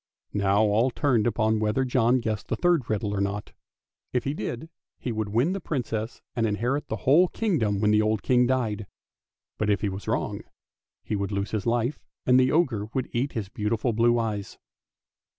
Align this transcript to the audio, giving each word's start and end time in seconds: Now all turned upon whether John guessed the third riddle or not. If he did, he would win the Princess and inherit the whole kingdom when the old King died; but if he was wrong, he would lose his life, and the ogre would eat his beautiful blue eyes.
Now 0.33 0.63
all 0.63 0.89
turned 0.89 1.27
upon 1.27 1.59
whether 1.59 1.85
John 1.85 2.21
guessed 2.21 2.47
the 2.47 2.55
third 2.55 2.89
riddle 2.89 3.13
or 3.13 3.21
not. 3.21 3.51
If 4.13 4.23
he 4.23 4.33
did, 4.33 4.67
he 4.97 5.11
would 5.11 5.29
win 5.29 5.53
the 5.53 5.59
Princess 5.61 6.23
and 6.35 6.47
inherit 6.47 6.87
the 6.87 6.95
whole 7.05 7.27
kingdom 7.27 7.79
when 7.79 7.91
the 7.91 8.01
old 8.01 8.23
King 8.23 8.47
died; 8.47 8.87
but 9.59 9.69
if 9.69 9.81
he 9.81 9.89
was 9.89 10.07
wrong, 10.07 10.41
he 11.03 11.15
would 11.15 11.31
lose 11.31 11.51
his 11.51 11.67
life, 11.67 12.01
and 12.25 12.39
the 12.39 12.51
ogre 12.51 12.87
would 12.95 13.11
eat 13.13 13.33
his 13.33 13.47
beautiful 13.49 13.93
blue 13.93 14.17
eyes. 14.17 14.57